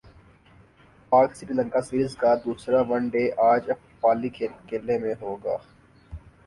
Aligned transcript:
پاک 1.11 1.29
سری 1.37 1.53
لنکا 1.57 1.81
سیریز 1.87 2.13
کا 2.21 2.31
دوسرا 2.45 2.79
ون 2.89 3.03
ڈے 3.13 3.23
اج 3.49 3.63
پالی 4.01 4.29
کیلے 4.67 4.95
میں 5.03 5.15
ہوگا 5.21 5.55